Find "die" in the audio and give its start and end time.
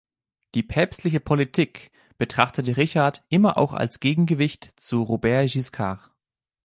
0.55-0.63